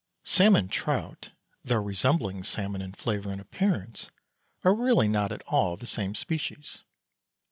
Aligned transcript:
Salmon 0.23 0.67
trout, 0.67 1.29
though 1.63 1.75
resembling 1.79 2.43
salmon 2.43 2.81
in 2.81 2.91
flavour 2.91 3.31
and 3.31 3.39
appearance, 3.39 4.09
are 4.63 4.73
really 4.73 5.07
not 5.07 5.31
at 5.31 5.43
all 5.43 5.77
the 5.77 5.85
same 5.85 6.15
species. 6.15 6.79